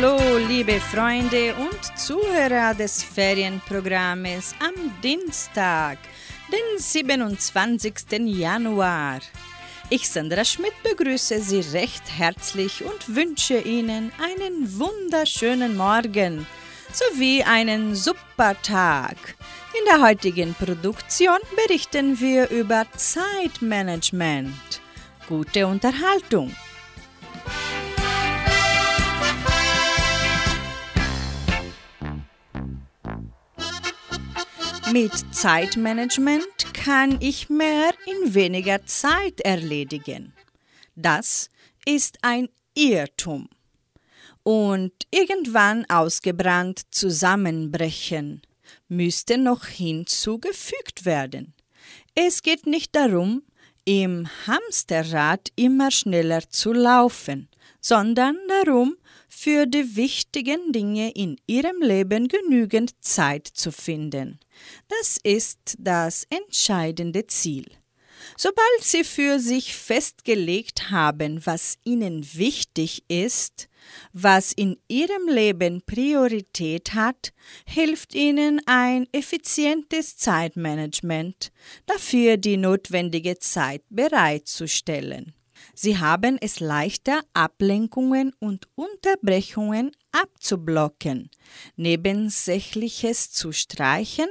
[0.00, 5.98] Hallo, liebe Freunde und Zuhörer des Ferienprogrammes am Dienstag,
[6.52, 7.92] den 27.
[8.26, 9.18] Januar.
[9.90, 16.46] Ich, Sandra Schmidt, begrüße Sie recht herzlich und wünsche Ihnen einen wunderschönen Morgen
[16.92, 19.16] sowie einen super Tag.
[19.76, 24.80] In der heutigen Produktion berichten wir über Zeitmanagement.
[25.28, 26.54] Gute Unterhaltung.
[34.92, 40.32] Mit Zeitmanagement kann ich mehr in weniger Zeit erledigen.
[40.96, 41.50] Das
[41.84, 43.48] ist ein Irrtum
[44.42, 48.40] und irgendwann ausgebrannt zusammenbrechen,
[48.88, 51.52] müsste noch hinzugefügt werden.
[52.14, 53.42] Es geht nicht darum,
[53.84, 57.48] im Hamsterrad immer schneller zu laufen,
[57.80, 58.96] sondern darum,
[59.28, 64.40] für die wichtigen Dinge in ihrem Leben genügend Zeit zu finden.
[64.88, 67.66] Das ist das entscheidende Ziel.
[68.36, 73.68] Sobald Sie für sich festgelegt haben, was Ihnen wichtig ist,
[74.12, 77.32] was in Ihrem Leben Priorität hat,
[77.66, 81.52] hilft Ihnen ein effizientes Zeitmanagement,
[81.86, 85.34] dafür die notwendige Zeit bereitzustellen.
[85.80, 91.30] Sie haben es leichter, Ablenkungen und Unterbrechungen abzublocken,
[91.76, 94.26] Nebensächliches zu streichen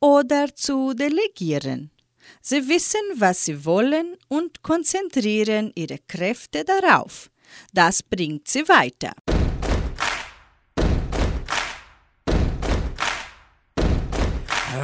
[0.00, 1.92] oder zu delegieren.
[2.40, 7.30] Sie wissen, was sie wollen und konzentrieren ihre Kräfte darauf.
[7.72, 9.12] Das bringt sie weiter.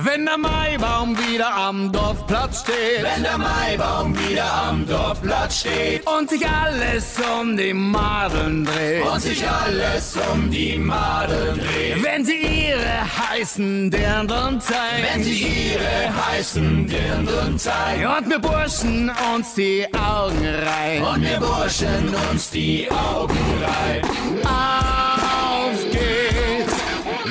[0.03, 6.07] Wenn der Maibaum wieder am Dorfplatz steht, wenn der Maibaum wieder am Dorfplatz steht.
[6.07, 12.25] Und sich alles um die Madeln dreht, und sich alles um die Madeln dreht, wenn
[12.25, 19.55] sie ihre heißen Dirndln zeigen, wenn sie ihre heißen Dirndln zeigen, und wir Burschen uns
[19.55, 24.09] die Augen reiben, und wir Burschen uns die Augen reiben.
[24.45, 26.75] Auf geht's,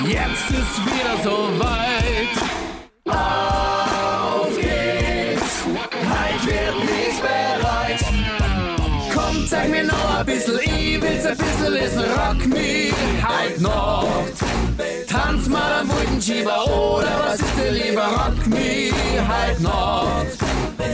[0.08, 1.83] jetzt ist wieder so weit.
[9.54, 12.92] Zeig mir noch ein bisschen, ich will's ein bisschen wissen, rock me
[13.22, 14.08] halt noch.
[15.08, 18.92] Tanz mal am Brückenschieber oder was ist dir lieber, rock me
[19.28, 20.26] halt noch.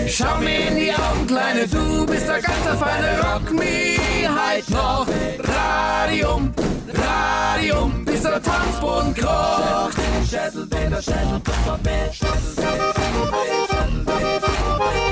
[0.08, 3.98] Schau mir in die Augen, Kleine, du bist der ganze feine Rock me
[4.28, 5.08] halt noch.
[5.56, 6.54] Radium,
[6.94, 9.98] Radium, bis der Tanzboden krocht.
[10.30, 12.90] Schädel, Peter, Schädel, Pfefferbeet, Schädel,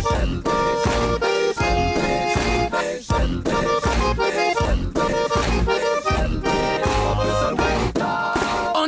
[0.10, 0.77] Und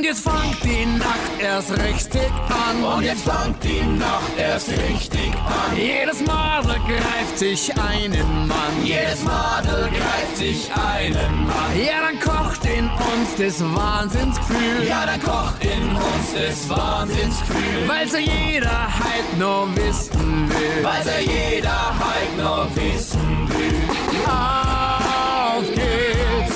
[0.09, 2.83] jetzt fangt die Nacht erst richtig an.
[2.83, 5.77] Und jetzt fangt die Nacht erst richtig an.
[5.77, 8.73] Jedes Madel greift sich einen Mann.
[8.83, 11.73] Jedes Madel greift sich einen Mann.
[11.77, 14.87] Ja, dann kocht in uns das Wahnsinnsgefühl.
[14.87, 17.87] Ja, dann kocht in uns das Wahnsinnsgefühl.
[17.87, 20.83] Weil's ja jeder halt nur wissen will.
[20.83, 23.79] Weil's ja jeder halt nur wissen will.
[24.25, 26.55] Auf geht's,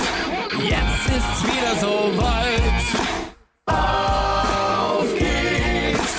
[0.60, 2.43] jetzt ist's wieder so weit.
[3.66, 6.16] Auf geht's,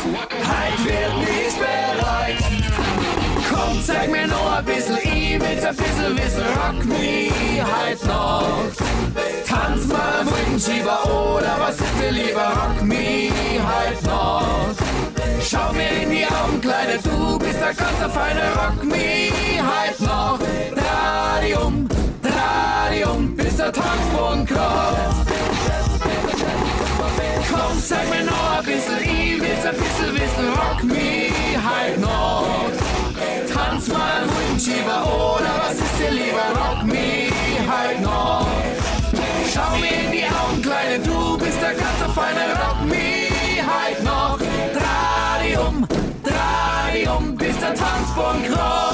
[0.48, 2.38] halt wird nichts bereit.
[3.50, 6.44] Komm, zeig mir noch ein bisschen, ich will's ein bisschen wissen.
[6.56, 7.30] Rock me
[7.62, 8.64] halt noch.
[9.46, 12.48] Tanz mal am Rückenschieber oder was ist dir lieber?
[12.48, 13.30] Rock me
[13.66, 14.68] halt noch.
[15.42, 19.30] Schau mir in die Augen, Kleine, du bist der ganze feine Rock me
[19.62, 20.38] halt noch.
[20.74, 21.88] Radium,
[22.22, 25.33] Radium, bis der Tanzboden kommt.
[27.54, 31.30] Komm, zeig mir noch ein bisschen, ich will's ein bisschen wissen, rock me
[31.62, 32.46] halt noch.
[33.52, 37.30] Tanz mal am Rückenschieber oder was ist dir lieber, rock me
[37.70, 38.48] halt noch.
[39.52, 43.30] Schau mir in die Augen, Kleine, du bist der ganze feine rock me
[43.70, 44.38] halt noch.
[44.84, 45.86] Radium,
[46.24, 48.84] Radium, bis der Tanzboden krocht.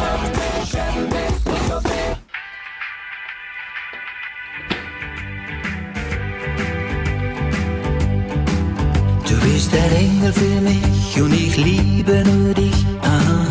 [9.70, 12.87] Bist ein Engel für mich und ich liebe nur dich.
[13.02, 13.46] Aha.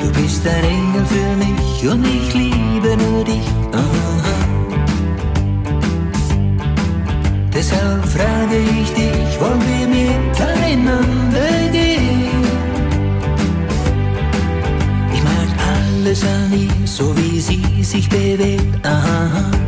[0.00, 3.46] Du bist ein Engel für mich und ich liebe nur dich.
[3.72, 4.36] Aha.
[7.52, 12.42] Deshalb frage ich dich, wollen wir miteinander gehen?
[15.12, 18.86] Ich mag alles an ihr, so wie sie sich bewegt.
[18.86, 19.67] Aha.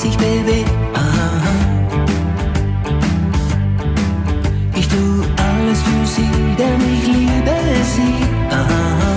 [0.00, 0.70] Sich bewegt.
[4.74, 7.56] Ich tu alles für sie, denn ich liebe
[7.94, 8.16] sie.
[8.50, 9.12] Aha.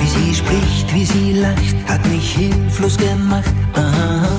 [0.00, 3.54] Wie sie spricht, wie sie lacht, hat mich hilflos gemacht.
[3.74, 4.38] Aha.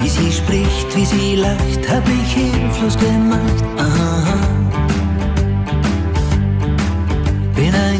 [0.00, 3.64] Wie sie spricht, wie sie lacht, hat mich hilflos gemacht.
[3.78, 4.33] Aha.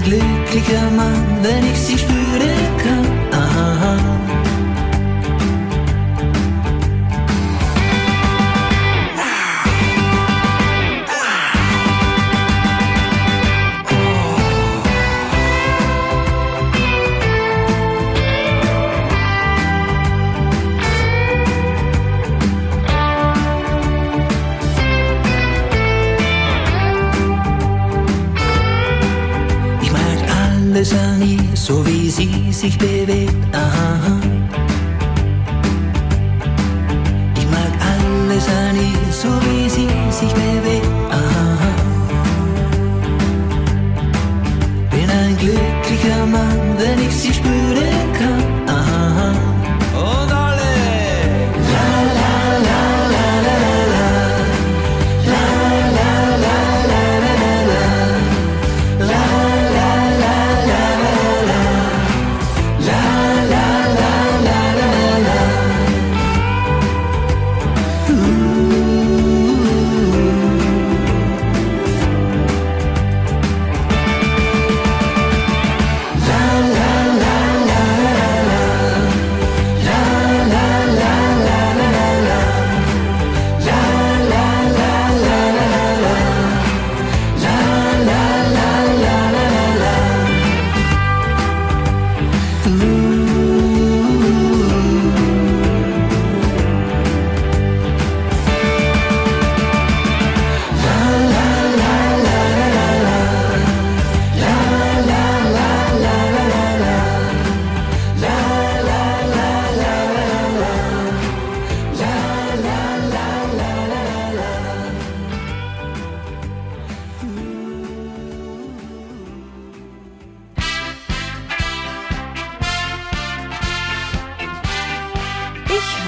[0.05, 3.07] Glücklicher Mann, wenn ich sie spüren kann.
[3.33, 3.74] Aha.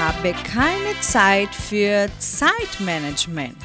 [0.06, 3.56] Habe keine Zeit für Zeitmanagement.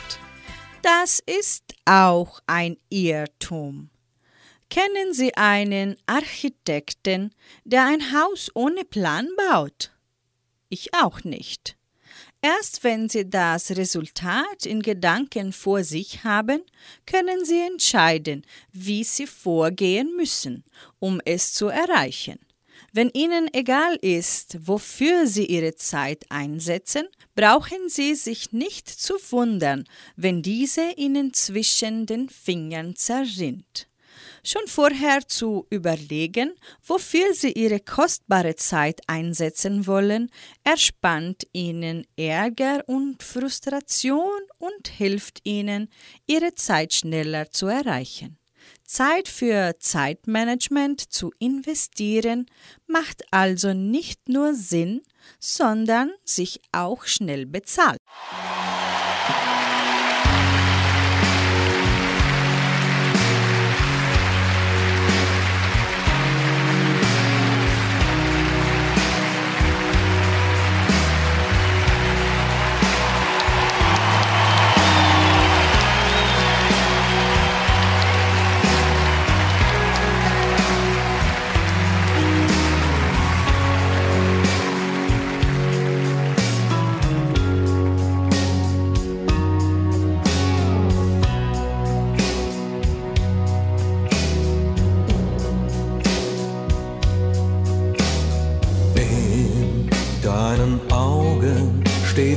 [0.82, 3.92] Das ist auch ein Irrtum.
[4.72, 7.32] Kennen Sie einen Architekten,
[7.64, 9.92] der ein Haus ohne Plan baut?
[10.70, 11.78] Ich auch nicht.
[12.42, 16.64] Erst wenn Sie das Resultat in Gedanken vor sich haben,
[17.06, 20.64] können Sie entscheiden, wie Sie vorgehen müssen,
[20.98, 22.40] um es zu erreichen.
[22.94, 29.86] Wenn Ihnen egal ist, wofür Sie Ihre Zeit einsetzen, brauchen Sie sich nicht zu wundern,
[30.18, 33.88] wenn diese Ihnen zwischen den Fingern zerrinnt.
[34.44, 36.52] Schon vorher zu überlegen,
[36.86, 40.30] wofür Sie Ihre kostbare Zeit einsetzen wollen,
[40.66, 45.88] erspannt Ihnen Ärger und Frustration und hilft Ihnen,
[46.28, 48.41] Ihre Zeit schneller zu erreichen.
[48.92, 52.48] Zeit für Zeitmanagement zu investieren
[52.88, 55.02] macht also nicht nur Sinn,
[55.40, 58.00] sondern sich auch schnell bezahlt.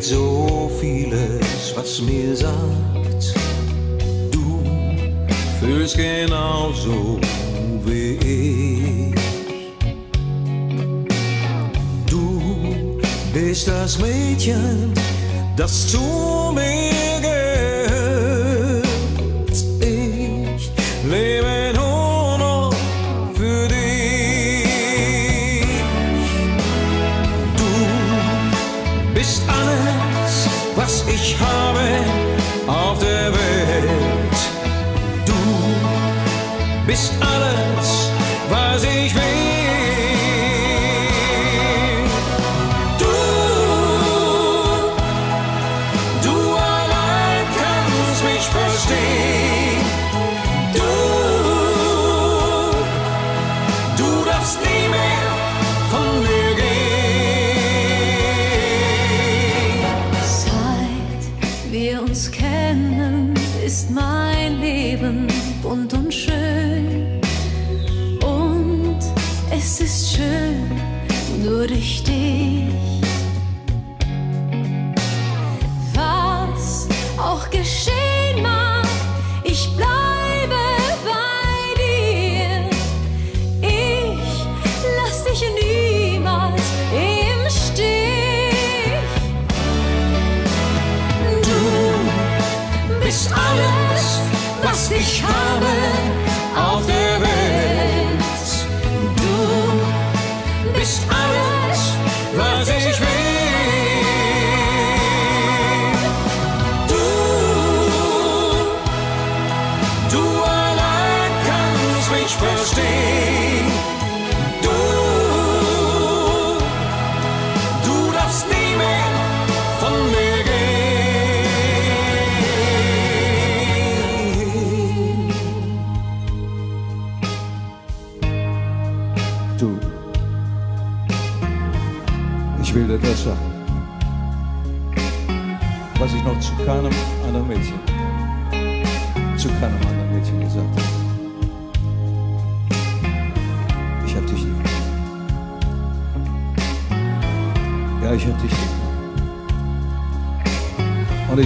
[0.04, 3.34] So vieles, was mir sagt.
[4.30, 4.62] Du
[5.58, 7.18] fühlst genauso
[7.86, 9.14] wie ich.
[12.06, 12.42] Du
[13.32, 14.92] bist das Mädchen,
[15.56, 17.03] das zu mir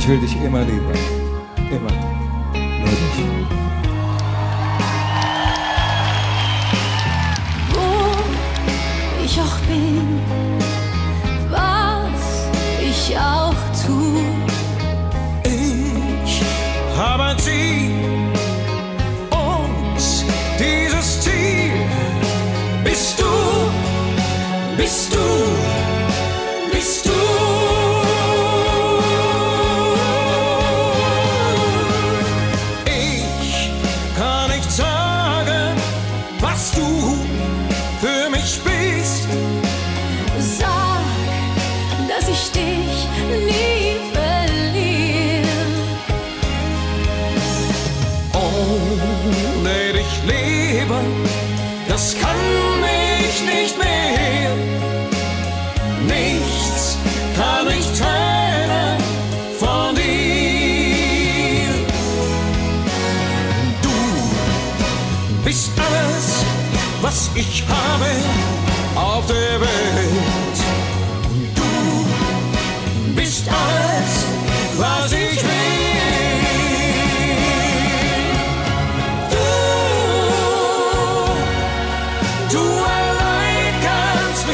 [0.09, 1.18] will dich immer lieber.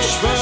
[0.04, 0.33] Nashville.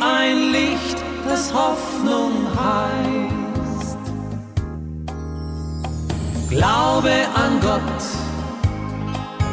[0.00, 0.96] ein Licht,
[1.28, 3.98] das Hoffnung heißt.
[6.50, 8.02] Glaube an Gott,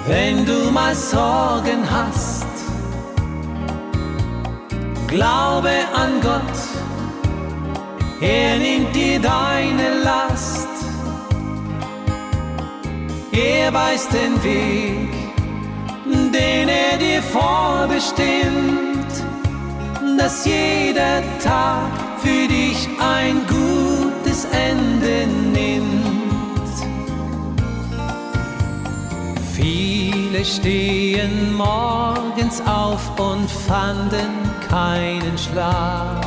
[0.07, 2.45] wenn du mal Sorgen hast.
[5.07, 6.41] Glaube an Gott,
[8.21, 10.67] er nimmt dir deine Last.
[13.31, 15.13] Er weiß den Weg,
[16.33, 18.86] den er dir vorbestimmt
[20.17, 26.07] dass jeder Tag für dich ein gutes Ende nimmt.
[29.53, 34.29] Viele stehen morgens auf und fanden
[34.69, 36.25] keinen Schlaf,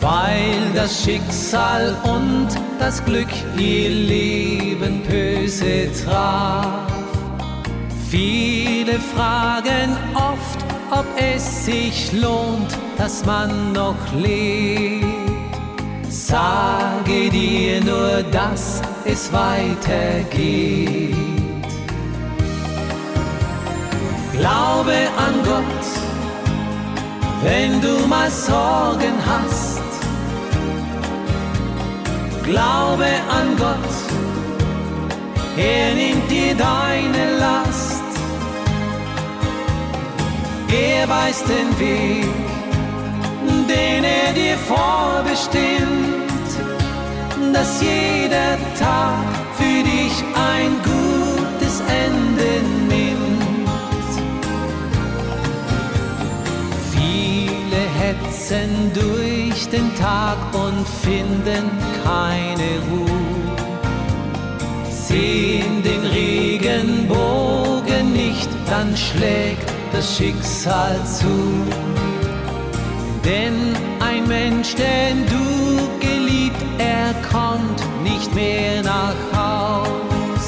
[0.00, 2.48] weil das Schicksal und
[2.78, 6.92] das Glück ihr Leben böse traf.
[8.10, 15.04] Viele fragen oft, ob es sich lohnt, dass man noch lebt.
[16.08, 21.14] Sage dir nur, dass es weitergeht.
[24.32, 25.84] Glaube an Gott,
[27.42, 29.80] wenn du mal Sorgen hast.
[32.44, 33.94] Glaube an Gott,
[35.56, 37.93] er nimmt dir deine Last.
[40.74, 42.26] Er weiß den Weg,
[43.68, 46.50] den er dir vorbestimmt,
[47.52, 49.24] dass jeder Tag
[49.56, 54.10] für dich ein gutes Ende nimmt.
[56.92, 61.70] Viele hetzen durch den Tag und finden
[62.02, 63.56] keine Ruhe,
[64.90, 71.34] sehen den Regenbogen nicht, dann schlägt das Schicksal zu.
[73.24, 80.46] Denn ein Mensch, den du geliebt, er kommt nicht mehr nach Haus.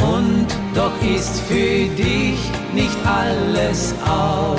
[0.00, 2.38] Und doch ist für dich
[2.72, 4.58] nicht alles aus.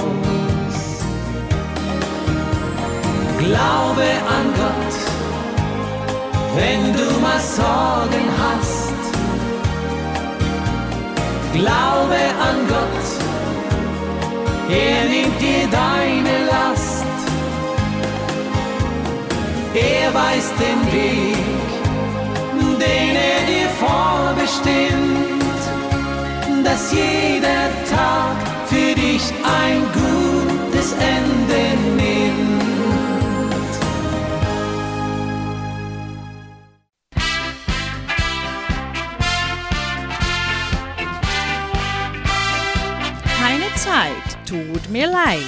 [3.40, 4.96] Glaube an Gott,
[6.56, 9.02] wenn du mal Sorgen hast.
[11.54, 13.27] Glaube an Gott,
[14.70, 17.06] er nimmt dir deine Last.
[19.74, 21.68] Er weiß den Weg,
[22.80, 25.62] den er dir vorbestimmt,
[26.64, 31.64] dass jeder Tag für dich ein gutes Ende
[31.96, 32.58] nimmt.
[43.40, 44.17] Keine Zeit,
[44.48, 45.44] tut mir leid.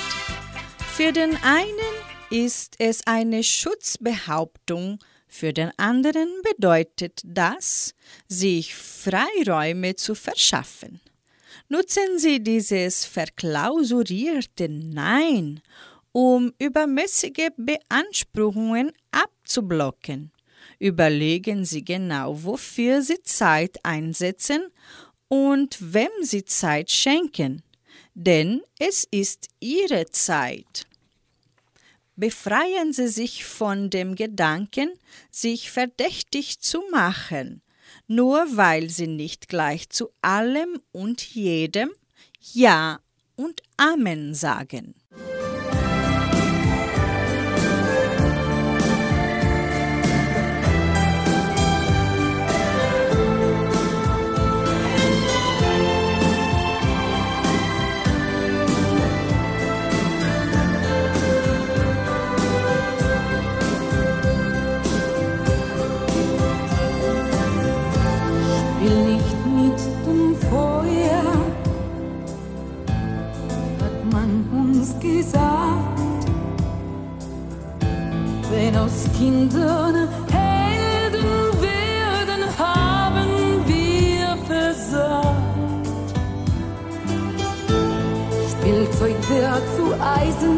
[0.93, 1.95] Für den einen
[2.29, 7.93] ist es eine Schutzbehauptung, für den anderen bedeutet das,
[8.27, 10.99] sich Freiräume zu verschaffen.
[11.69, 15.61] Nutzen Sie dieses verklausurierte Nein,
[16.11, 20.33] um übermäßige Beanspruchungen abzublocken.
[20.77, 24.67] Überlegen Sie genau, wofür Sie Zeit einsetzen
[25.29, 27.63] und wem Sie Zeit schenken,
[28.13, 30.85] denn es ist Ihre Zeit.
[32.15, 34.91] Befreien Sie sich von dem Gedanken,
[35.31, 37.61] sich verdächtig zu machen,
[38.07, 41.91] nur weil Sie nicht gleich zu allem und jedem
[42.53, 42.99] Ja
[43.35, 44.95] und Amen sagen.
[74.89, 75.99] Uns gesagt.
[78.51, 83.27] Wenn aus Kindern Helden werden, haben
[83.67, 85.87] wir versagt.
[88.51, 90.57] Spielzeug wird zu Eisen,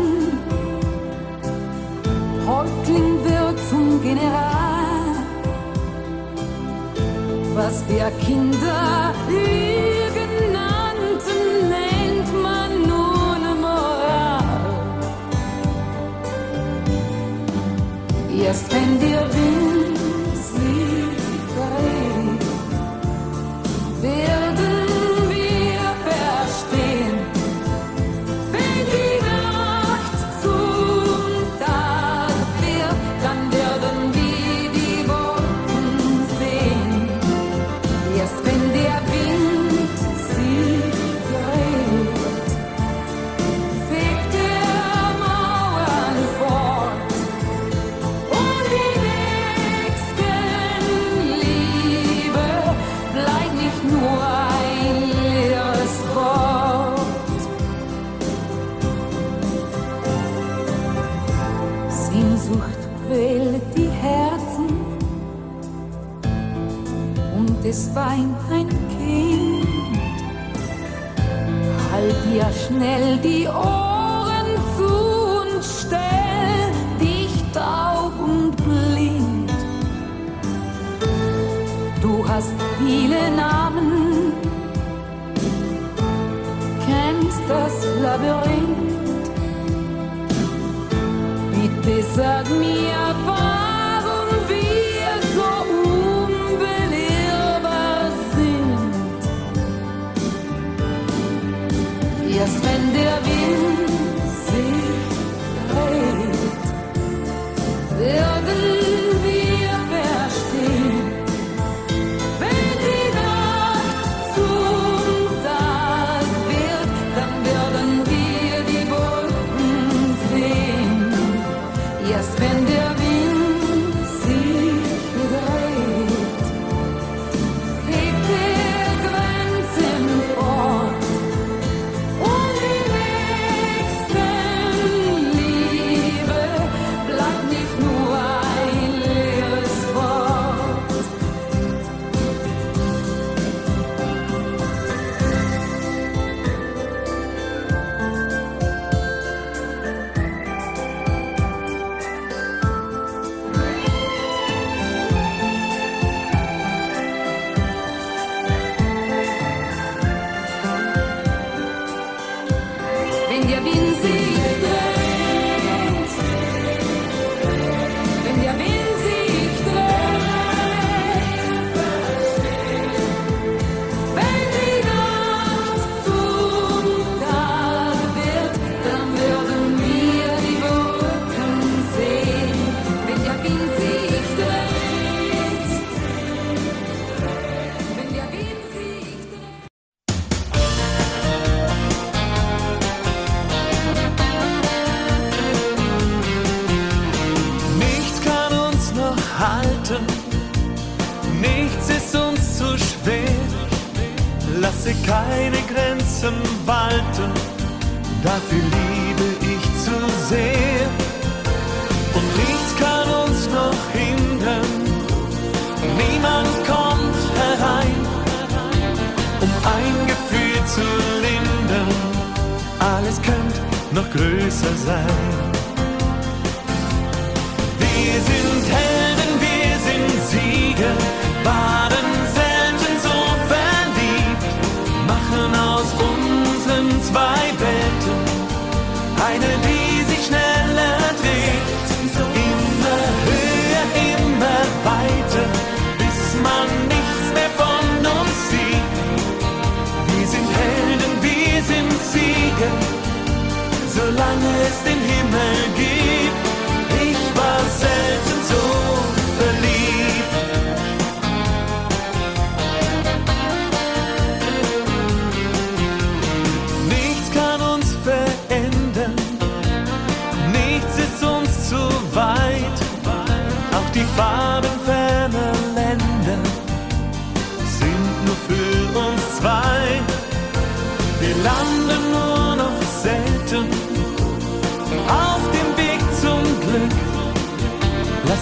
[2.48, 4.72] Häuptling wird zum General
[7.54, 10.11] was wir Kinder Lügen
[18.44, 19.71] Erst wenn der Wind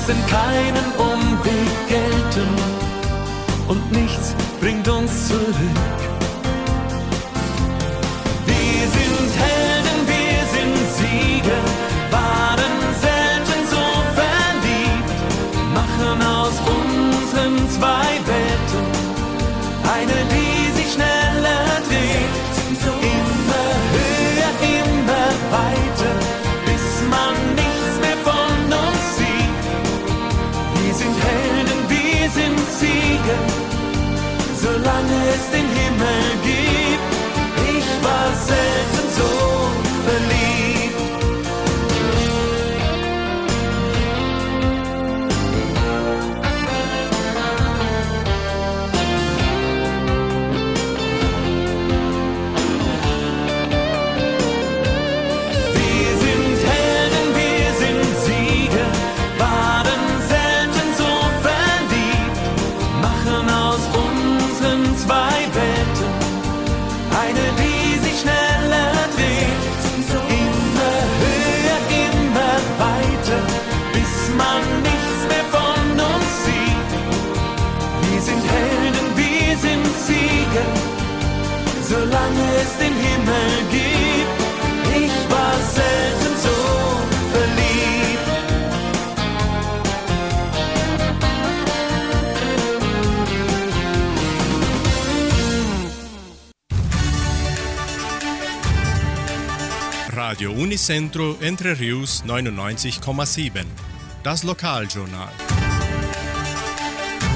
[0.10, 2.48] müssen keinen Umweg gelten
[3.68, 5.89] und nichts bringt uns zurück.
[100.30, 103.66] Radio Unicentro Entre Rius 99,7.
[104.22, 105.34] Das Lokaljournal.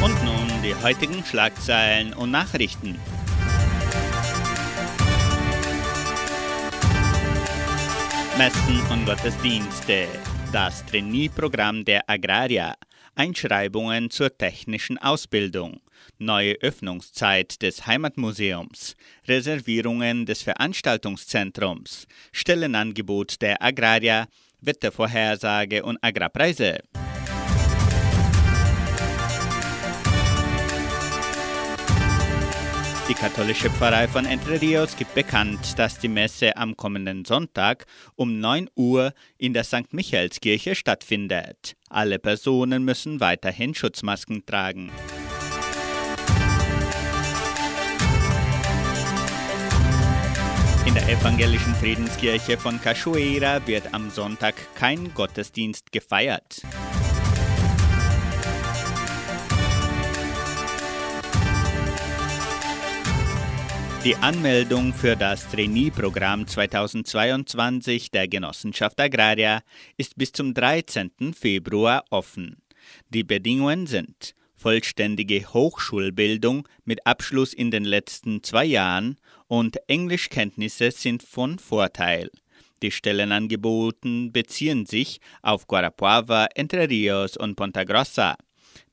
[0.04, 3.00] Und nun die heutigen Schlagzeilen und Nachrichten.
[8.38, 10.06] Messen und Gottesdienste.
[10.52, 12.76] Das Trainee-Programm der Agraria.
[13.16, 15.82] Einschreibungen zur technischen Ausbildung
[16.26, 18.96] neue Öffnungszeit des Heimatmuseums,
[19.28, 24.28] Reservierungen des Veranstaltungszentrums, Stellenangebot der Agraria,
[24.62, 26.80] Wettervorhersage und Agrarpreise.
[33.10, 38.40] Die katholische Pfarrei von Entre Rios gibt bekannt, dass die Messe am kommenden Sonntag um
[38.40, 39.92] 9 Uhr in der St.
[39.94, 41.76] Michaelskirche stattfindet.
[41.90, 44.90] Alle Personen müssen weiterhin Schutzmasken tragen.
[50.86, 56.62] In der evangelischen Friedenskirche von Cachoeira wird am Sonntag kein Gottesdienst gefeiert.
[64.04, 69.62] Die Anmeldung für das Trainee-Programm 2022 der Genossenschaft Agraria
[69.96, 71.34] ist bis zum 13.
[71.34, 72.62] Februar offen.
[73.08, 79.18] Die Bedingungen sind vollständige Hochschulbildung mit Abschluss in den letzten zwei Jahren
[79.48, 82.30] und Englischkenntnisse sind von Vorteil.
[82.82, 88.36] Die Stellenangeboten beziehen sich auf Guarapuava, Entre Rios und Ponta Grossa.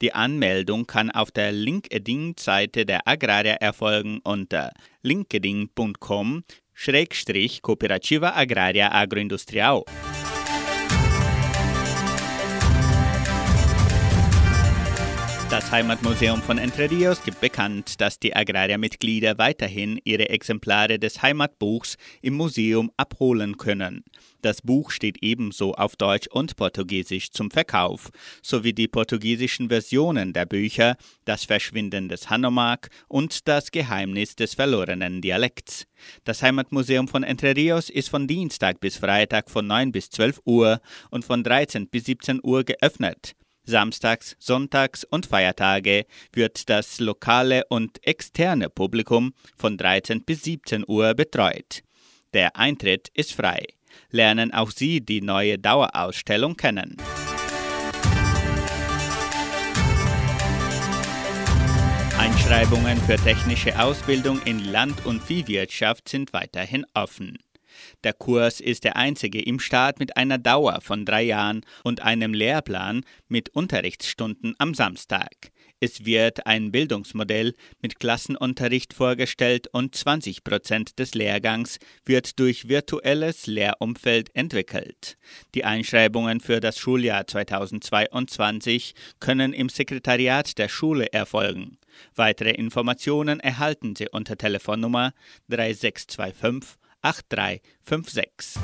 [0.01, 6.45] Die Anmeldung kann auf der LinkedIn-Seite der Agraria erfolgen unter linkedin.com
[7.63, 9.85] Cooperativa Agraria Agroindustrial.
[15.61, 21.99] Das Heimatmuseum von Entre Rios gibt bekannt, dass die Agraria-Mitglieder weiterhin ihre Exemplare des Heimatbuchs
[22.23, 24.03] im Museum abholen können.
[24.40, 28.09] Das Buch steht ebenso auf Deutsch und Portugiesisch zum Verkauf,
[28.42, 30.96] sowie die portugiesischen Versionen der Bücher
[31.27, 35.85] Das Verschwinden des Hanomag und Das Geheimnis des verlorenen Dialekts.
[36.25, 40.81] Das Heimatmuseum von Entre Rios ist von Dienstag bis Freitag von 9 bis 12 Uhr
[41.11, 43.35] und von 13 bis 17 Uhr geöffnet.
[43.70, 51.14] Samstags, Sonntags und Feiertage wird das lokale und externe Publikum von 13 bis 17 Uhr
[51.14, 51.83] betreut.
[52.35, 53.64] Der Eintritt ist frei.
[54.11, 56.96] Lernen auch Sie die neue Dauerausstellung kennen.
[62.18, 67.38] Einschreibungen für technische Ausbildung in Land- und Viehwirtschaft sind weiterhin offen.
[68.05, 72.35] Der Kurs ist der einzige im Staat mit einer Dauer von drei Jahren und einem
[72.35, 75.51] Lehrplan mit Unterrichtsstunden am Samstag.
[75.83, 83.47] Es wird ein Bildungsmodell mit Klassenunterricht vorgestellt und 20 Prozent des Lehrgangs wird durch virtuelles
[83.47, 85.16] Lehrumfeld entwickelt.
[85.55, 91.79] Die Einschreibungen für das Schuljahr 2022 können im Sekretariat der Schule erfolgen.
[92.14, 95.12] Weitere Informationen erhalten Sie unter Telefonnummer
[95.49, 98.61] 3625 8356.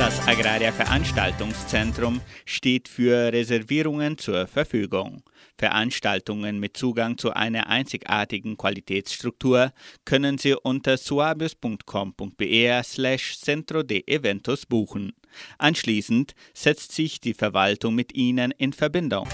[0.00, 5.22] Das Agraria Veranstaltungszentrum steht für Reservierungen zur Verfügung.
[5.58, 9.74] Veranstaltungen mit Zugang zu einer einzigartigen Qualitätsstruktur
[10.06, 15.12] können Sie unter suabius.com.br slash centro de eventos buchen.
[15.58, 19.28] Anschließend setzt sich die Verwaltung mit Ihnen in Verbindung.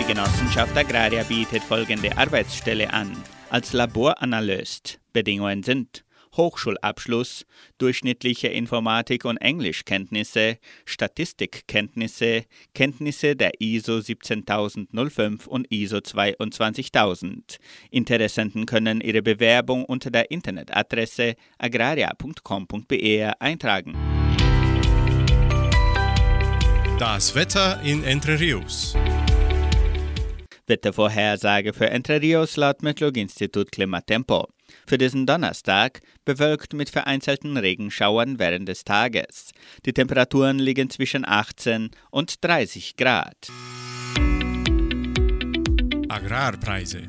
[0.00, 3.16] Die Genossenschaft Agraria bietet folgende Arbeitsstelle an.
[3.50, 4.98] Als Laboranalyst.
[5.12, 6.04] Bedingungen sind
[6.36, 7.44] Hochschulabschluss,
[7.78, 17.58] durchschnittliche Informatik- und Englischkenntnisse, Statistikkenntnisse, Kenntnisse der ISO 17005 und ISO 22000.
[17.90, 23.94] Interessenten können ihre Bewerbung unter der Internetadresse agraria.com.br eintragen.
[26.98, 28.96] Das Wetter in Entre Rios.
[30.66, 34.48] Wettervorhersage für Entre Rios laut Metlog-Institut Klimatempo.
[34.86, 39.52] Für diesen Donnerstag bewölkt mit vereinzelten Regenschauern während des Tages.
[39.84, 43.48] Die Temperaturen liegen zwischen 18 und 30 Grad.
[46.08, 47.08] Agrarpreise.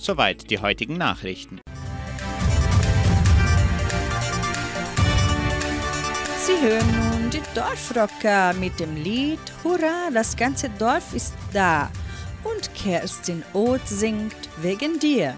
[0.00, 1.60] Soweit die heutigen Nachrichten.
[6.38, 11.90] Sie hören nun die Dorfrocker mit dem Lied Hurra, das ganze Dorf ist da.
[12.44, 15.36] Und Kerstin Oth singt Wegen dir.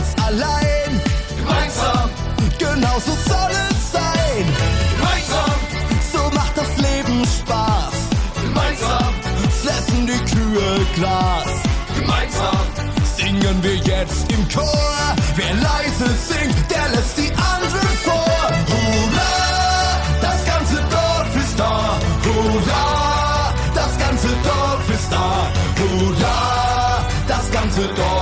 [0.00, 1.00] Allein.
[1.36, 2.10] Gemeinsam,
[2.58, 4.44] Genau so soll es sein.
[4.96, 5.54] gemeinsam,
[6.12, 7.94] So macht das Leben Spaß.
[8.42, 9.14] gemeinsam,
[9.62, 11.46] Fressen die Kühe Glas.
[11.98, 12.66] gemeinsam.
[13.16, 15.14] Singen wir jetzt im Chor.
[15.36, 18.38] Wer leise singt, der lässt die anderen vor.
[18.70, 19.32] Hurra,
[20.20, 21.98] das ganze Dorf ist da.
[22.24, 25.46] Hurra, das ganze Dorf ist da.
[25.78, 28.21] Hurra, das ganze Dorf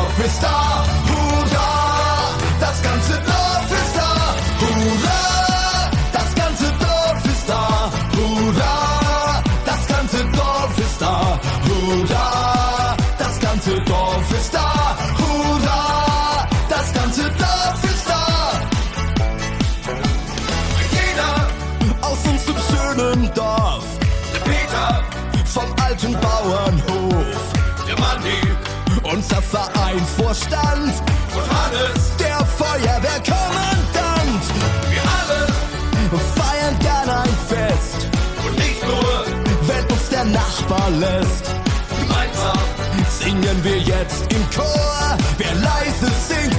[29.92, 31.02] Unser Vereinsvorstand,
[31.34, 34.42] und Hannes, der Feuerwehrkommandant.
[34.88, 35.46] wir alle
[36.36, 38.08] Feiern gern ein Fest,
[38.46, 39.24] und nicht nur
[39.66, 41.44] wenn uns der Nachbar lässt.
[42.00, 42.58] gemeinsam,
[43.08, 45.18] Singen wir jetzt im Chor.
[45.38, 46.49] Wer leise singt,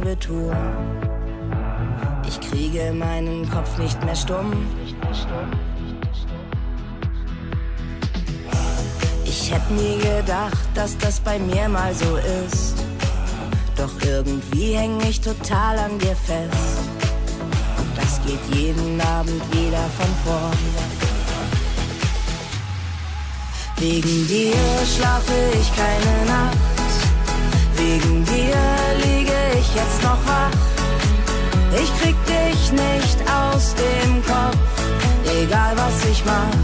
[0.00, 0.56] dieselbe Tour.
[2.26, 4.66] Ich kriege meinen Kopf nicht mehr stumm.
[9.24, 12.76] Ich hätte nie gedacht, dass das bei mir mal so ist.
[13.76, 16.56] Doch irgendwie häng ich total an dir fest.
[17.78, 20.58] Und das geht jeden Abend wieder von vorn.
[23.78, 24.54] Wegen dir
[24.96, 26.69] schlafe ich keine Nacht.
[27.80, 28.56] Wegen dir
[29.04, 30.58] liege ich jetzt noch wach.
[31.82, 34.72] Ich krieg dich nicht aus dem Kopf,
[35.24, 36.54] egal was ich mach.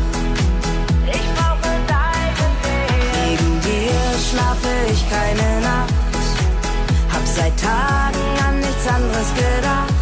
[1.10, 3.00] Ich brauche deinen Weg.
[3.16, 3.98] Wegen dir
[4.28, 5.94] schlafe ich keine Nacht.
[7.14, 9.94] Hab seit Tagen an nichts anderes gedacht.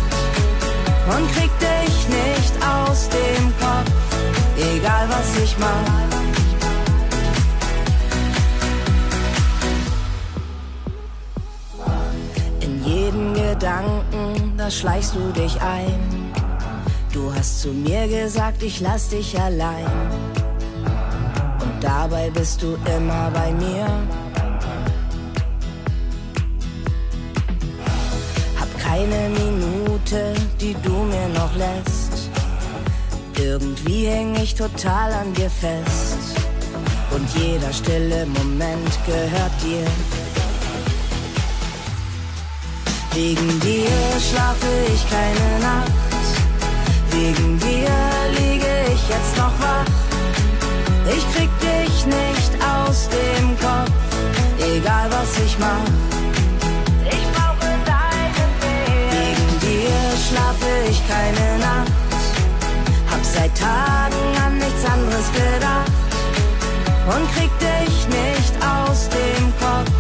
[1.15, 3.93] Und krieg dich nicht aus dem Kopf,
[4.57, 6.14] egal was ich mach.
[13.65, 15.99] Gedanken, da schleichst du dich ein.
[17.15, 19.87] Du hast zu mir gesagt, ich lass dich allein.
[21.63, 23.87] Und dabei bist du immer bei mir.
[28.61, 32.29] Hab keine Minute, die du mir noch lässt.
[33.39, 36.37] Irgendwie häng ich total an dir fest.
[37.13, 39.87] Und jeder stille Moment gehört dir.
[43.15, 43.89] Wegen dir
[44.19, 45.93] schlafe ich keine Nacht.
[47.13, 47.89] Wegen dir
[48.41, 49.87] liege ich jetzt noch wach.
[51.07, 53.93] Ich krieg dich nicht aus dem Kopf,
[54.59, 55.87] egal was ich mach.
[57.09, 58.99] Ich brauche deinen Weg.
[59.13, 61.93] Wegen dir schlafe ich keine Nacht.
[63.13, 65.93] Hab seit Tagen an nichts anderes gedacht.
[67.15, 69.93] Und krieg dich nicht aus dem Kopf,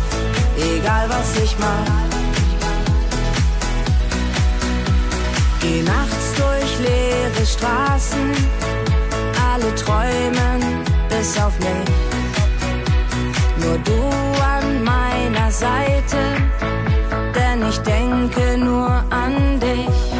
[0.57, 2.14] egal was ich mach.
[5.65, 8.33] Geh nachts durch leere Straßen,
[9.51, 10.61] alle träumen
[11.09, 11.95] bis auf mich.
[13.65, 14.03] Nur du
[14.57, 16.19] an meiner Seite,
[17.35, 20.14] denn ich denke nur an dich.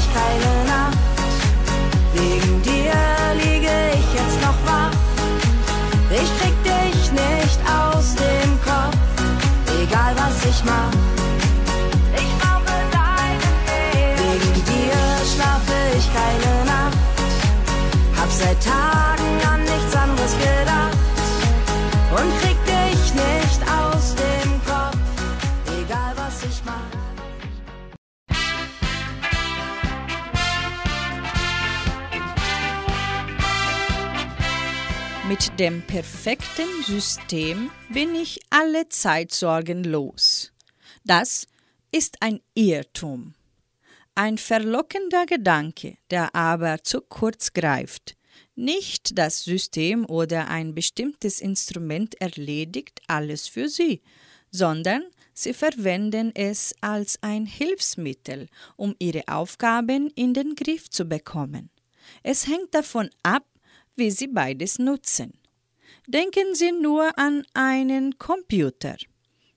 [0.00, 0.98] Ich keine Nacht.
[2.14, 2.94] Wegen dir
[3.42, 4.96] liege ich jetzt noch wach.
[6.10, 8.96] Ich krieg dich nicht aus dem Kopf,
[9.82, 10.94] egal was ich mach.
[12.22, 14.16] Ich brauche deine Nähe.
[14.22, 15.00] Wegen dir
[15.32, 16.98] schlafe ich keine Nacht.
[18.18, 18.99] Hab seit Tagen
[35.60, 40.54] dem perfekten System bin ich alle Zeit sorgenlos.
[41.04, 41.46] Das
[41.92, 43.34] ist ein Irrtum.
[44.14, 48.16] Ein verlockender Gedanke, der aber zu kurz greift.
[48.54, 54.00] Nicht das System oder ein bestimmtes Instrument erledigt alles für Sie,
[54.50, 55.02] sondern
[55.34, 61.68] Sie verwenden es als ein Hilfsmittel, um Ihre Aufgaben in den Griff zu bekommen.
[62.22, 63.44] Es hängt davon ab,
[63.94, 65.34] wie Sie beides nutzen.
[66.12, 68.96] Denken Sie nur an einen Computer.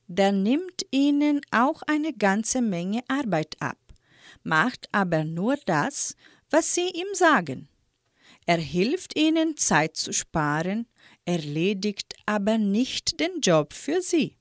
[0.05, 3.79] Der nimmt Ihnen auch eine ganze Menge Arbeit ab,
[4.43, 6.15] macht aber nur das,
[6.51, 7.69] was Sie ihm sagen.
[8.45, 10.85] Er hilft Ihnen Zeit zu sparen,
[11.25, 14.37] erledigt aber nicht den Job für Sie.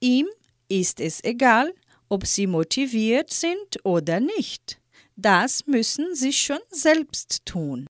[0.00, 0.28] Ihm
[0.68, 1.72] ist es egal,
[2.10, 4.78] ob Sie motiviert sind oder nicht.
[5.16, 7.86] Das müssen Sie schon selbst tun.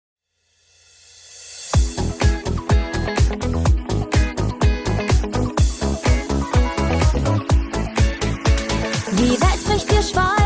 [10.01, 10.40] Welt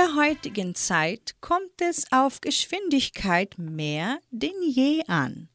[0.00, 5.50] der heutigen Zeit kommt es auf Geschwindigkeit mehr denn je an.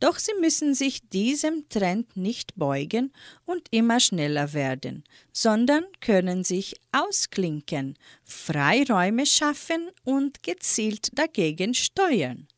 [0.00, 3.12] Doch sie müssen sich diesem Trend nicht beugen
[3.44, 12.48] und immer schneller werden, sondern können sich ausklinken, Freiräume schaffen und gezielt dagegen steuern.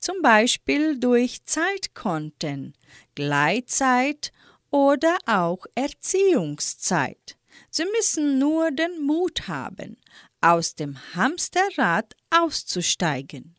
[0.00, 2.74] Zum Beispiel durch Zeitkonten,
[3.14, 4.32] Gleitzeit
[4.70, 7.38] oder auch Erziehungszeit.
[7.70, 9.96] Sie müssen nur den Mut haben,
[10.44, 13.56] aus dem Hamsterrad auszusteigen.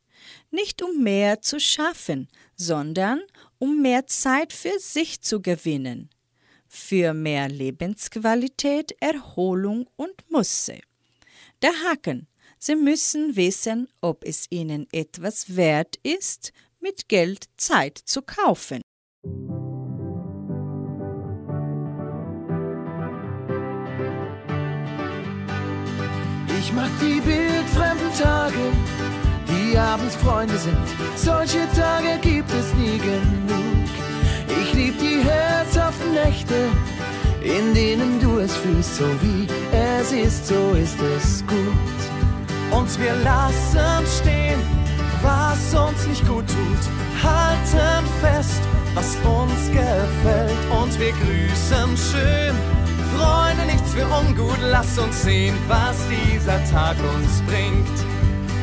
[0.52, 3.22] Nicht um mehr zu schaffen, sondern
[3.58, 6.10] um mehr Zeit für sich zu gewinnen.
[6.68, 10.80] Für mehr Lebensqualität, Erholung und Musse.
[11.62, 12.28] Der Haken.
[12.60, 18.82] Sie müssen wissen, ob es Ihnen etwas wert ist, mit Geld Zeit zu kaufen.
[26.76, 28.66] Mag die wildfremden Tage,
[29.48, 30.88] die abends Freunde sind.
[31.16, 33.90] Solche Tage gibt es nie genug.
[34.62, 36.56] Ich lieb die herzhaften Nächte,
[37.42, 42.00] in denen du es fühlst, so wie es ist, so ist es gut.
[42.72, 44.60] Und wir lassen stehen,
[45.22, 48.62] was uns nicht gut tut, halten fest,
[48.94, 52.85] was uns gefällt und wir grüßen schön
[53.18, 57.98] Freunde, nichts für ungut, lass uns sehen, was dieser Tag uns bringt.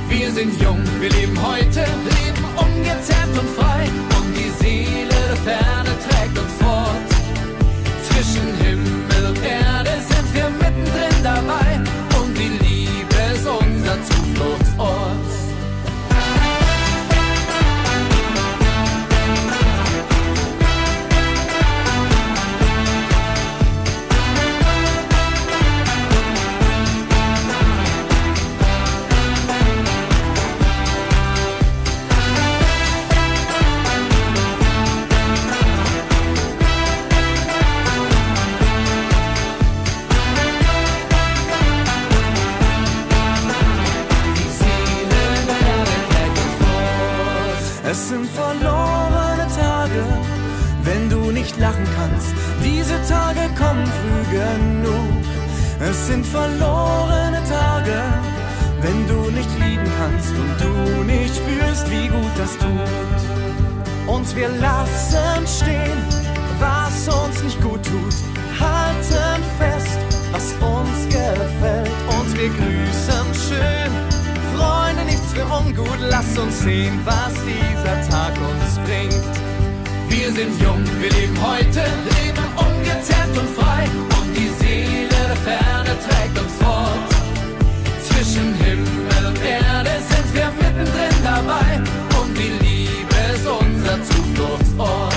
[0.09, 1.80] Wir sind jung, wir leben heute,
[2.20, 3.88] leben ungezerrt und frei
[4.18, 7.11] und die Seele der Ferne trägt uns fort.
[8.09, 11.72] Zwischen Himmel und Erde sind wir mittendrin dabei
[52.93, 55.24] Diese Tage kommen früh genug.
[55.80, 58.03] Es sind verlorene Tage,
[58.82, 64.14] wenn du nicht lieben kannst und du nicht spürst, wie gut das tut.
[64.14, 65.99] Und wir lassen stehen,
[66.59, 68.14] was uns nicht gut tut,
[68.61, 69.99] halten fest,
[70.32, 73.93] was uns gefällt und wir grüßen schön.
[74.55, 79.24] Freunde, nichts für ungut, lass uns sehen, was dieser Tag uns bringt.
[80.11, 81.84] Wir sind jung, wir leben heute,
[82.20, 82.41] leben
[83.03, 83.84] ungezerrt und frei
[84.20, 87.11] und die Seele der Ferne trägt uns fort.
[88.07, 91.80] Zwischen Himmel und Erde sind wir mittendrin dabei
[92.20, 95.11] und die Liebe ist unser Zufluchtsort.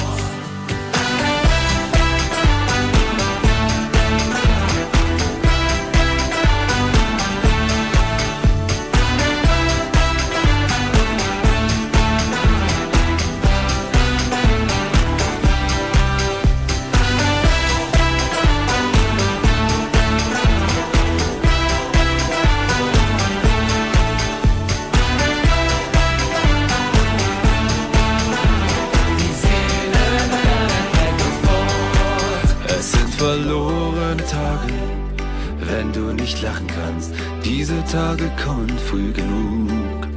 [38.16, 40.08] Tage kommen früh genug.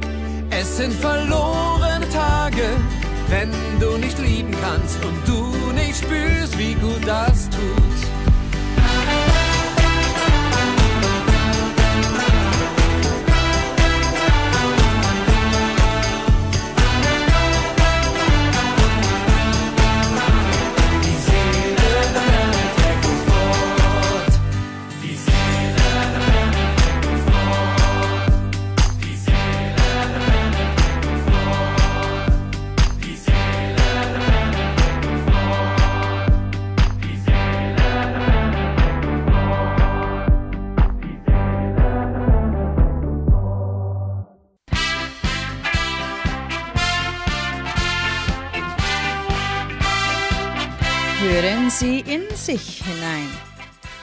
[0.51, 2.63] Es sind verlorene Tage,
[3.27, 5.38] wenn du nicht lieben kannst und du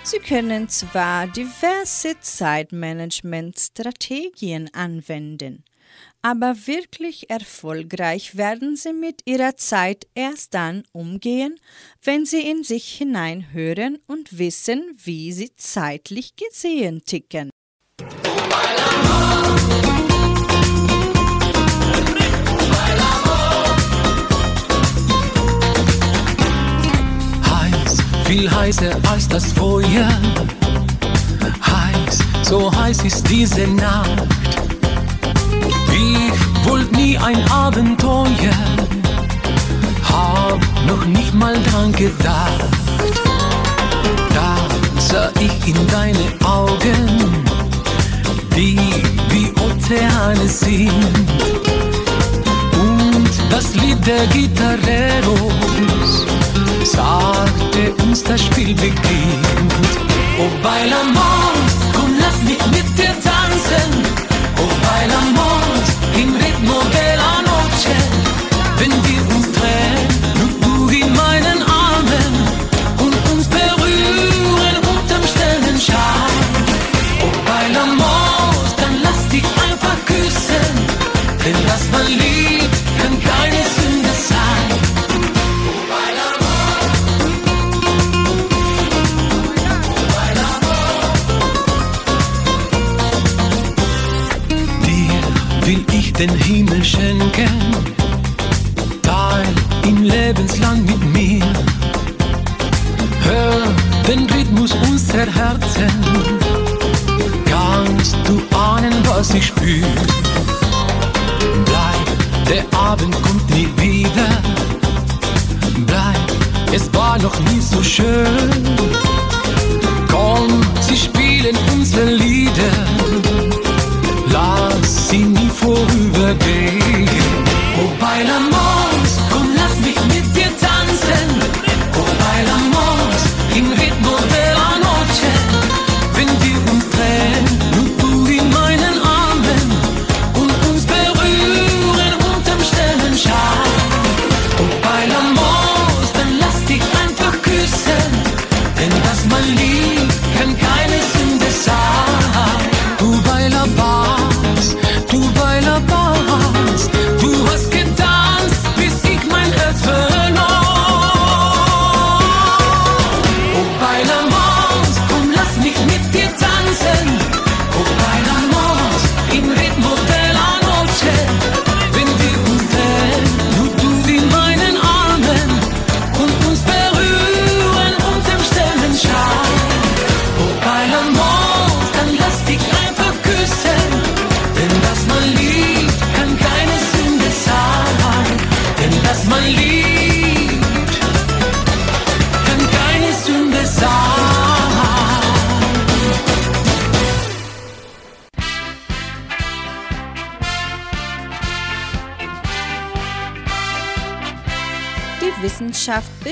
[0.07, 5.65] Sie können zwar diverse Zeitmanagement-Strategien anwenden,
[6.23, 11.59] aber wirklich erfolgreich werden Sie mit Ihrer Zeit erst dann umgehen,
[12.05, 17.51] wenn Sie in sich hineinhören und wissen, wie Sie zeitlich gesehen ticken.
[18.01, 19.76] Heiß,
[28.27, 30.09] viel heißer als das Feuer.
[31.65, 34.27] Heiß, so heiß ist diese Nacht.
[35.93, 38.27] Ich wollt nie ein Abenteuer,
[40.03, 42.65] hab noch nicht mal dran gedacht.
[44.35, 44.57] Da
[44.99, 47.45] sah ich in deine Augen,
[48.57, 48.77] die
[49.31, 50.91] wie Ozeane sind.
[52.73, 56.26] Und das Lied der Gitarreros
[56.97, 59.93] sagte uns, das Spiel beginnt.
[60.39, 63.91] Oh bailamos, komm lass mich mit dir tanzen.
[64.63, 65.85] Oh bailamos,
[66.23, 67.97] im ritmo de la noche.
[68.79, 69.16] Wenn wir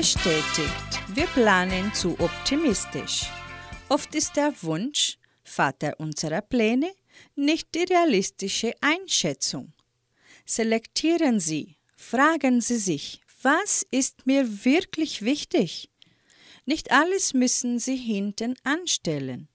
[0.05, 3.23] bestätigt, wir planen zu optimistisch.
[3.89, 6.91] Oft ist der Wunsch, Vater unserer Pläne,
[7.35, 9.73] nicht die realistische Einschätzung.
[10.45, 15.89] Selektieren Sie, fragen Sie sich, was ist mir wirklich wichtig?
[16.67, 19.47] Nicht alles müssen Sie hinten anstellen.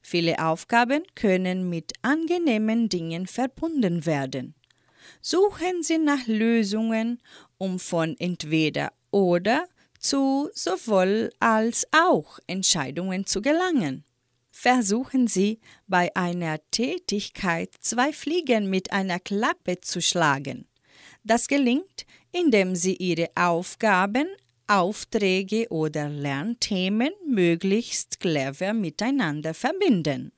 [0.00, 4.54] Viele Aufgaben können mit angenehmen Dingen verbunden werden.
[5.20, 7.20] Suchen Sie nach Lösungen,
[7.58, 9.66] um von entweder oder
[10.00, 14.04] zu sowohl als auch Entscheidungen zu gelangen.
[14.50, 20.66] Versuchen Sie bei einer Tätigkeit zwei Fliegen mit einer Klappe zu schlagen.
[21.22, 24.26] Das gelingt, indem Sie Ihre Aufgaben,
[24.66, 30.32] Aufträge oder Lernthemen möglichst clever miteinander verbinden.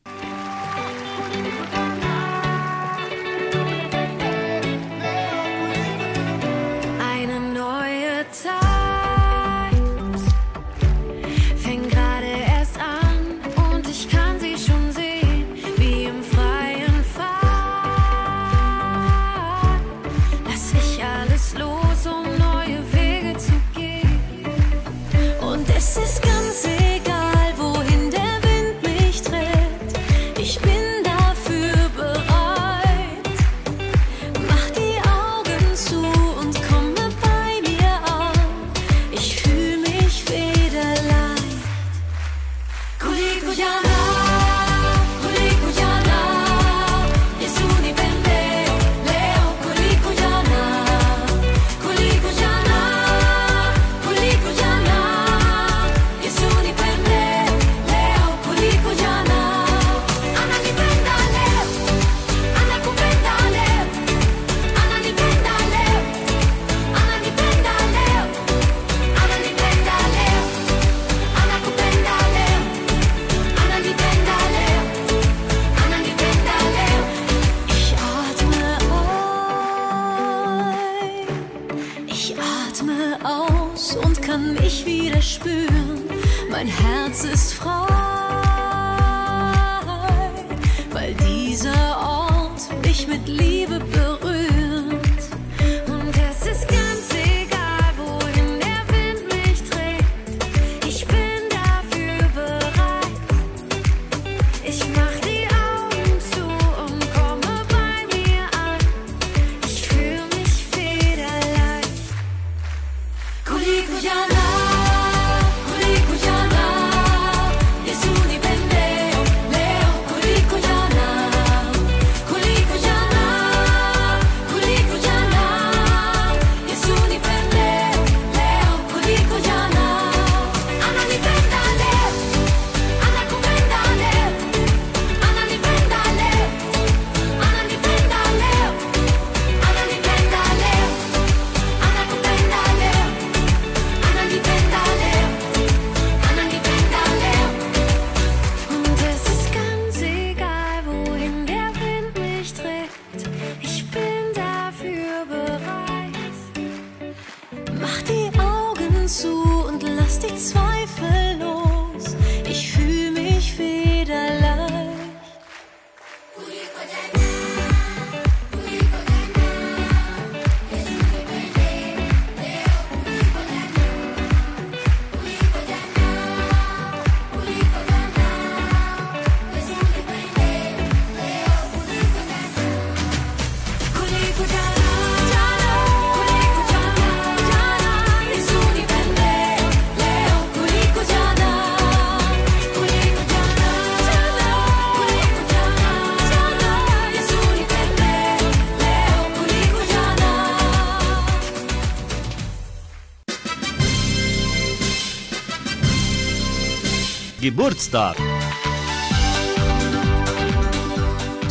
[207.53, 208.17] Geburtstag.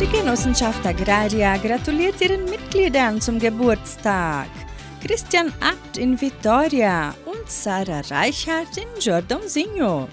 [0.00, 4.48] Die Genossenschaft Agraria gratuliert ihren Mitgliedern zum Geburtstag.
[5.00, 10.08] Christian Abt in Vitoria und Sarah Reichert in Jordãozinho.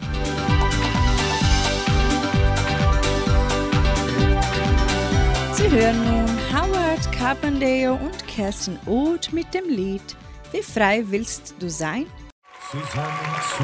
[5.53, 10.15] Sie hören nun Howard Carpendale und Kerstin Oth mit dem Lied
[10.51, 12.05] Wie frei willst du sein?
[12.69, 13.17] Zusammen
[13.57, 13.63] zu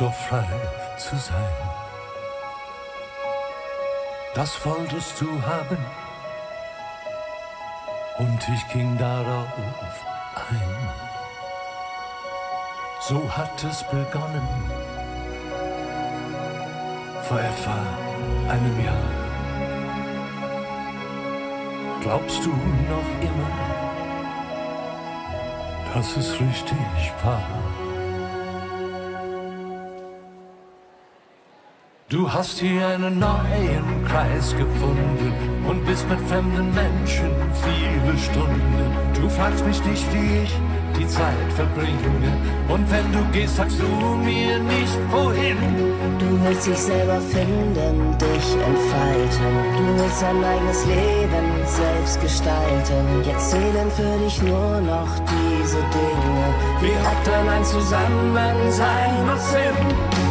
[0.00, 0.46] doch frei
[0.96, 1.56] zu sein.
[4.34, 5.76] Das wolltest du haben
[8.18, 9.48] und ich ging darauf
[10.50, 10.88] ein.
[13.00, 14.48] So hat es begonnen
[17.22, 17.78] vor etwa
[18.48, 18.94] einem Jahr.
[22.00, 23.50] Glaubst du noch immer,
[25.92, 27.42] dass es richtig war?
[32.10, 35.32] Du hast hier einen neuen Kreis gefunden
[35.64, 37.30] und bist mit fremden Menschen
[37.62, 38.82] viele Stunden.
[39.14, 40.52] Du fragst mich nicht, wie ich
[40.98, 42.32] die Zeit verbringe.
[42.66, 43.86] Und wenn du gehst, sagst du
[44.24, 45.56] mir nicht wohin.
[46.18, 49.52] Du willst dich selber finden, dich entfalten.
[49.78, 53.22] Du willst dein eigenes Leben selbst gestalten.
[53.24, 56.46] Jetzt zählen für dich nur noch diese Dinge.
[56.80, 60.29] Wie hat denn ein Zusammensein noch Sinn?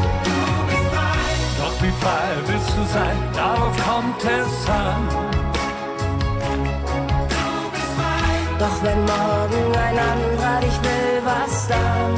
[2.01, 5.03] Frei willst du sein, darauf kommt es an.
[8.57, 12.13] Doch wenn morgen ein anderer dich will, was dann?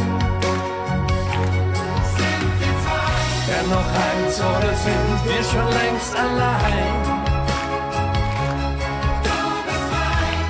[3.48, 7.22] Wer noch eins oder sind wir schon längst allein?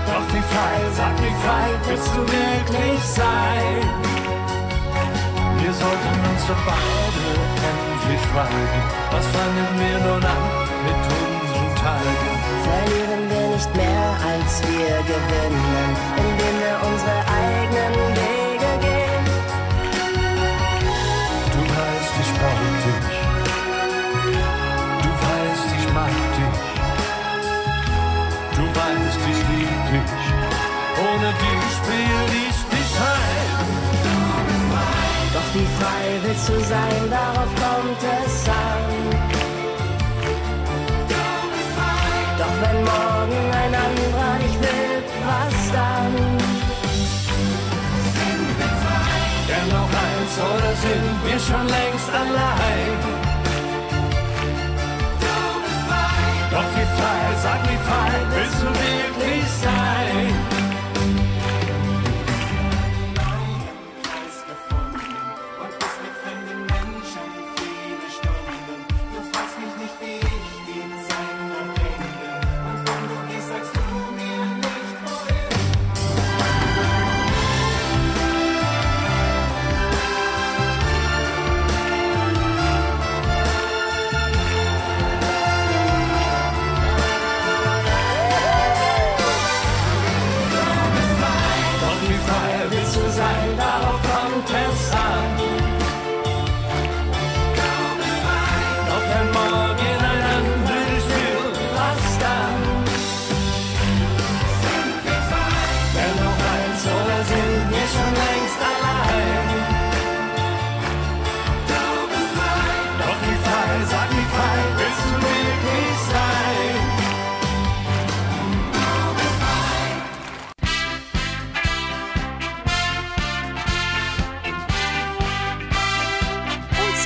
[0.07, 4.11] Doch wie frei, sag wie frei willst du wirklich sein?
[5.61, 7.00] Wir sollten uns doch
[8.33, 10.43] fragen, was fangen wir nun an
[10.87, 12.31] mit unseren Tagen?
[12.67, 16.30] Verlieren wir nicht mehr, als wir gewinnen, indem
[35.61, 38.87] wie frei willst du sein, darauf kommt es an.
[42.39, 44.97] Doch wenn morgen ein anderer dich will,
[45.27, 46.13] was dann?
[49.49, 52.93] Denn noch eins oder sind wir schon längst allein?
[56.53, 60.50] Doch wie frei, sag wie frei willst du wirklich sein?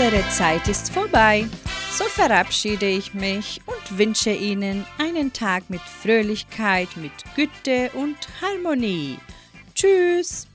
[0.06, 1.48] Unsere Zeit ist vorbei.
[1.92, 9.18] So verabschiede ich mich und wünsche Ihnen einen Tag mit Fröhlichkeit, mit Güte und Harmonie.
[9.74, 10.46] Tschüss!